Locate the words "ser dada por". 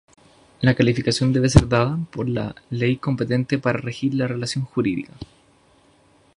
1.47-2.27